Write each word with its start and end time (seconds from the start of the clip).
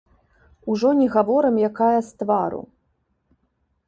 Ужо 0.75 0.89
не 1.01 1.07
гаворым, 1.15 1.55
якая 1.69 1.99
з 2.07 2.21
твару. 2.21 2.61